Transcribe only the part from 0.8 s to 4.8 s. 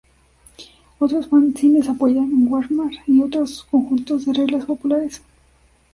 Otros fanzines apoyan Warhammer y otros conjuntos de reglas